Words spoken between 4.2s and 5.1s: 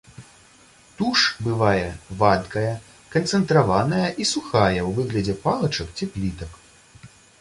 і сухая ў